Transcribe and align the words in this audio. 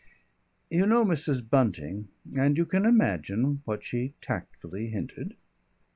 You 0.71 0.87
know 0.87 1.05
Mrs. 1.05 1.47
Bunting, 1.47 2.07
and 2.35 2.57
you 2.57 2.65
can 2.65 2.87
imagine 2.87 3.61
what 3.65 3.85
she 3.85 4.15
tactfully 4.19 4.87
hinted. 4.87 5.35